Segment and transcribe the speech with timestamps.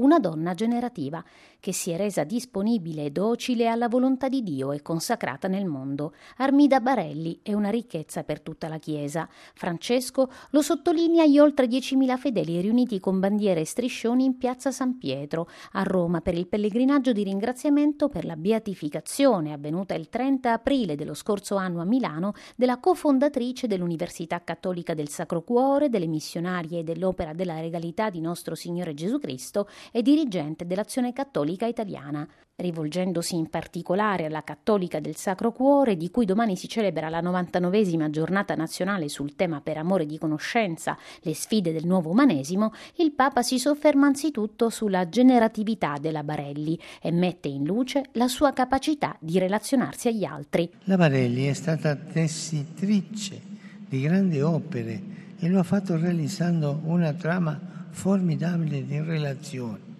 [0.00, 1.22] una donna generativa
[1.60, 6.14] che si è resa disponibile e docile alla volontà di Dio e consacrata nel mondo.
[6.38, 9.28] Armida Barelli è una ricchezza per tutta la Chiesa.
[9.54, 14.96] Francesco lo sottolinea gli oltre 10.000 fedeli riuniti con bandiere e striscioni in piazza San
[14.96, 20.96] Pietro, a Roma, per il pellegrinaggio di ringraziamento per la beatificazione avvenuta il 30 aprile
[20.96, 27.34] dello scorso anno a Milano della cofondatrice dell'Università Cattolica del Sacro Cuore, delle missionarie dell'Opera
[27.34, 32.26] della Regalità di nostro Signore Gesù Cristo e dirigente dell'Azione Cattolica italiana,
[32.56, 38.10] rivolgendosi in particolare alla cattolica del Sacro Cuore, di cui domani si celebra la 99esima
[38.10, 43.42] giornata nazionale sul tema per amore di conoscenza, le sfide del nuovo umanesimo, il Papa
[43.42, 49.38] si sofferma anzitutto sulla generatività della Barelli e mette in luce la sua capacità di
[49.38, 50.70] relazionarsi agli altri.
[50.84, 53.40] La Barelli è stata tessitrice
[53.88, 59.90] di grandi opere e lo ha fatto realizzando una trama formidabile di relazioni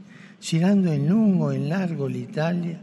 [0.41, 2.79] girando in lungo e in largo l'Italia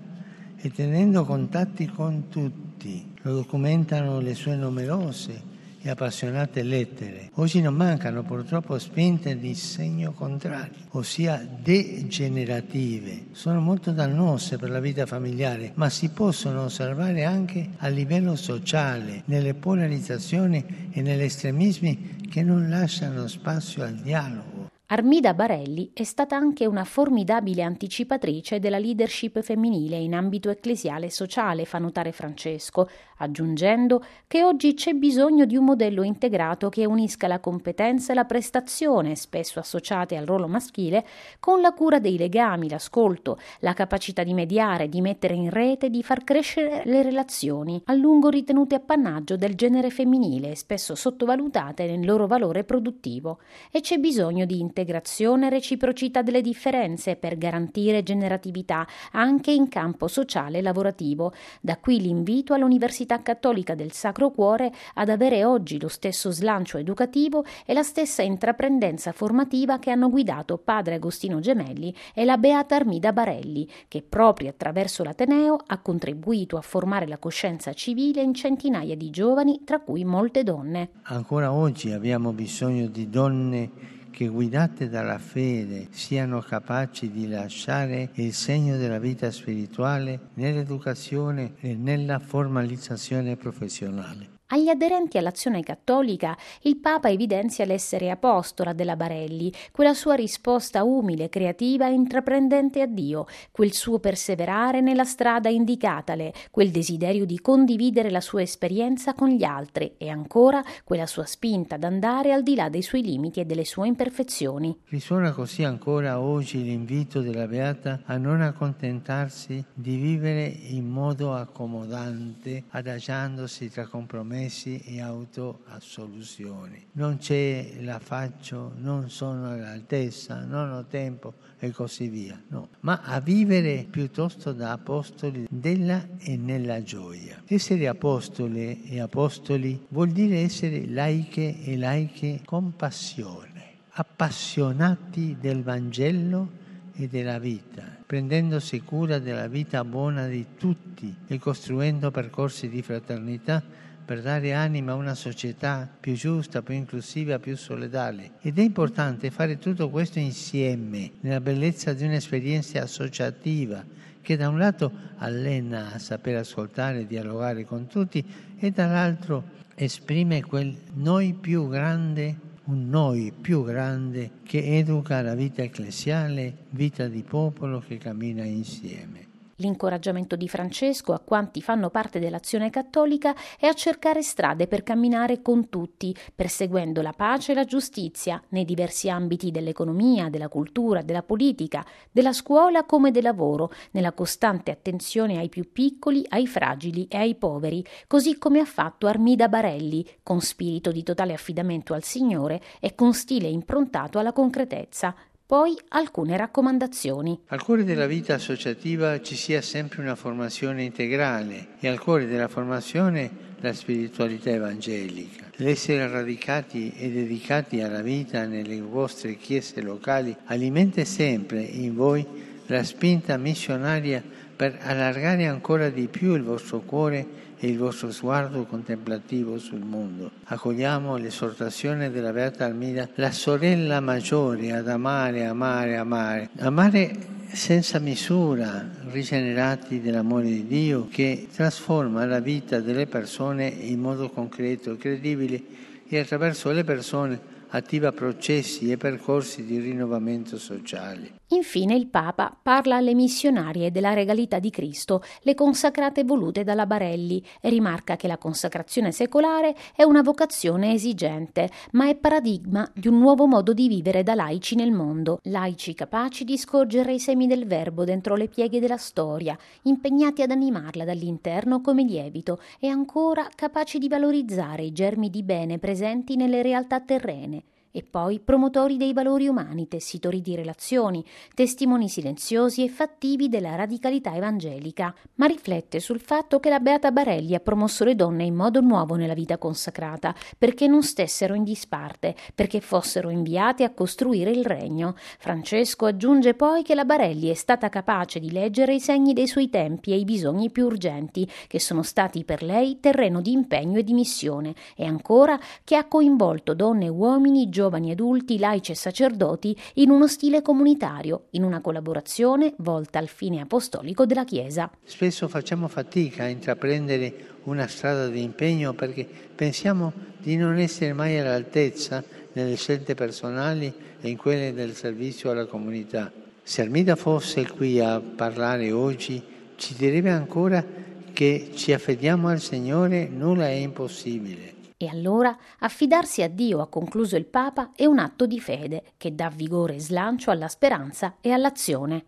[0.56, 3.14] e tenendo contatti con tutti.
[3.24, 7.32] Lo documentano le sue numerose e appassionate lettere.
[7.34, 13.28] Oggi non mancano purtroppo spinte di segno contrario, ossia degenerative.
[13.32, 19.24] Sono molto dannose per la vita familiare, ma si possono osservare anche a livello sociale,
[19.26, 24.57] nelle polarizzazioni e negli estremismi che non lasciano spazio al dialogo
[24.90, 31.12] Armida Barelli è stata anche una formidabile anticipatrice della leadership femminile in ambito ecclesiale e
[31.12, 37.28] sociale, fa notare Francesco, aggiungendo che oggi c'è bisogno di un modello integrato che unisca
[37.28, 41.06] la competenza e la prestazione, spesso associate al ruolo maschile,
[41.42, 46.02] con la cura dei legami, l'ascolto, la capacità di mediare, di mettere in rete, di
[46.02, 52.26] far crescere le relazioni, a lungo ritenute appannaggio del genere femminile spesso sottovalutate nel loro
[52.26, 53.40] valore produttivo.
[53.70, 60.08] E c'è bisogno di integrazione e reciprocità delle differenze per garantire generatività anche in campo
[60.08, 61.34] sociale e lavorativo.
[61.62, 67.44] Da qui l'invito all'Università Cattolica del Sacro Cuore ad avere oggi lo stesso slancio educativo
[67.66, 73.12] e la stessa intraprendenza formativa che hanno guidato padre Agostino Gemelli e la Beata Armida
[73.12, 79.10] Barelli, che proprio attraverso l'Ateneo ha contribuito a formare la coscienza civile in centinaia di
[79.10, 80.90] giovani, tra cui molte donne.
[81.04, 88.34] Ancora oggi abbiamo bisogno di donne che guidate dalla fede siano capaci di lasciare il
[88.34, 94.37] segno della vita spirituale nell'educazione e nella formalizzazione professionale.
[94.50, 101.28] Agli aderenti all'azione cattolica il Papa evidenzia l'essere apostola della Barelli, quella sua risposta umile,
[101.28, 108.10] creativa e intraprendente a Dio, quel suo perseverare nella strada indicatale, quel desiderio di condividere
[108.10, 112.56] la sua esperienza con gli altri e ancora quella sua spinta ad andare al di
[112.56, 114.80] là dei suoi limiti e delle sue imperfezioni.
[114.86, 122.64] Risuona così ancora oggi l'invito della Beata a non accontentarsi di vivere in modo accomodante,
[122.70, 126.88] adagiandosi tra compromessi compromessi e autoassoluzioni.
[126.94, 132.40] Non c'è la faccio, non sono all'altezza, non ho tempo e così via.
[132.50, 137.42] No, ma a vivere piuttosto da apostoli della e nella gioia.
[137.48, 146.66] Essere apostole e apostoli vuol dire essere laiche e laiche con passione, appassionati del Vangelo
[146.94, 153.86] e della vita, prendendosi cura della vita buona di tutti e costruendo percorsi di fraternità
[154.08, 158.36] per dare anima a una società più giusta, più inclusiva, più solidale.
[158.40, 163.84] Ed è importante fare tutto questo insieme, nella bellezza di un'esperienza associativa
[164.22, 168.24] che da un lato allena a saper ascoltare e dialogare con tutti
[168.58, 169.44] e dall'altro
[169.76, 172.34] esprime quel noi più grande,
[172.66, 179.28] un noi più grande che educa la vita ecclesiale, vita di popolo che cammina insieme.
[179.60, 185.42] L'incoraggiamento di Francesco a quanti fanno parte dell'azione cattolica è a cercare strade per camminare
[185.42, 191.24] con tutti, perseguendo la pace e la giustizia nei diversi ambiti dell'economia, della cultura, della
[191.24, 197.18] politica, della scuola come del lavoro, nella costante attenzione ai più piccoli, ai fragili e
[197.18, 202.62] ai poveri, così come ha fatto Armida Barelli, con spirito di totale affidamento al Signore
[202.80, 205.16] e con stile improntato alla concretezza,
[205.48, 207.40] poi alcune raccomandazioni.
[207.48, 212.50] Al cuore della vita associativa ci sia sempre una formazione integrale e al cuore della
[212.50, 215.46] formazione la spiritualità evangelica.
[215.56, 222.28] L'essere radicati e dedicati alla vita nelle vostre chiese locali alimenta sempre in voi
[222.66, 224.22] la spinta missionaria
[224.54, 227.26] per allargare ancora di più il vostro cuore
[227.60, 230.32] e il vostro sguardo contemplativo sul mondo.
[230.46, 236.50] Accogliamo l'esortazione della Beata Almida, la sorella maggiore ad amare, amare, amare.
[236.60, 244.30] Amare senza misura, rigenerati dell'amore di Dio che trasforma la vita delle persone in modo
[244.30, 245.64] concreto e credibile
[246.08, 251.32] e attraverso le persone attiva processi e percorsi di rinnovamento sociale.
[251.52, 257.42] Infine il Papa parla alle missionarie della regalità di Cristo, le consacrate volute dalla Barelli,
[257.62, 263.20] e rimarca che la consacrazione secolare è una vocazione esigente, ma è paradigma di un
[263.20, 267.66] nuovo modo di vivere da laici nel mondo, laici capaci di scorgere i semi del
[267.66, 274.00] verbo dentro le pieghe della storia, impegnati ad animarla dall'interno come lievito e ancora capaci
[274.00, 277.64] di valorizzare i germi di bene presenti nelle realtà terrene
[277.98, 284.36] e poi promotori dei valori umani, tessitori di relazioni, testimoni silenziosi e fattivi della radicalità
[284.36, 288.82] evangelica, ma riflette sul fatto che la Beata Barelli ha promosso le donne in modo
[288.82, 294.64] nuovo nella vita consacrata, perché non stessero in disparte, perché fossero inviate a costruire il
[294.64, 295.16] regno.
[295.40, 299.72] Francesco aggiunge poi che la Barelli è stata capace di leggere i segni dei suoi
[299.72, 304.04] tempi e i bisogni più urgenti, che sono stati per lei terreno di impegno e
[304.04, 308.96] di missione, e ancora che ha coinvolto donne e uomini giovani giovani adulti, laici e
[308.96, 314.92] sacerdoti in uno stile comunitario, in una collaborazione volta al fine apostolico della Chiesa.
[315.06, 319.26] Spesso facciamo fatica a intraprendere una strada di impegno perché
[319.56, 322.22] pensiamo di non essere mai all'altezza
[322.54, 326.30] nelle scelte personali e in quelle del servizio alla comunità.
[326.62, 329.42] Se Armida fosse qui a parlare oggi,
[329.78, 330.84] ci direbbe ancora
[331.32, 334.77] che ci affidiamo al Signore, nulla è impossibile.
[335.00, 339.36] E allora affidarsi a Dio, ha concluso il Papa, è un atto di fede che
[339.36, 342.24] dà vigore e slancio alla speranza e all'azione.